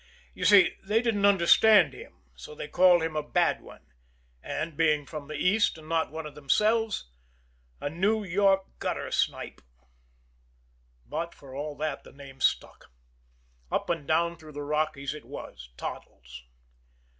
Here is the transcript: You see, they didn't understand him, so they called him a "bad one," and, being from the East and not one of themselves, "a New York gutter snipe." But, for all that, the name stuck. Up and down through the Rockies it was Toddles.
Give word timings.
You 0.33 0.45
see, 0.45 0.77
they 0.83 0.99
didn't 1.03 1.27
understand 1.27 1.93
him, 1.93 2.23
so 2.33 2.55
they 2.55 2.67
called 2.67 3.03
him 3.03 3.15
a 3.15 3.21
"bad 3.21 3.61
one," 3.61 3.85
and, 4.41 4.75
being 4.75 5.05
from 5.05 5.27
the 5.27 5.35
East 5.35 5.77
and 5.77 5.87
not 5.87 6.11
one 6.11 6.25
of 6.25 6.33
themselves, 6.33 7.11
"a 7.79 7.87
New 7.87 8.23
York 8.23 8.63
gutter 8.79 9.11
snipe." 9.11 9.61
But, 11.05 11.35
for 11.35 11.53
all 11.53 11.75
that, 11.77 12.03
the 12.03 12.13
name 12.13 12.41
stuck. 12.41 12.85
Up 13.71 13.91
and 13.91 14.07
down 14.07 14.37
through 14.37 14.53
the 14.53 14.63
Rockies 14.63 15.13
it 15.13 15.25
was 15.25 15.69
Toddles. 15.77 16.45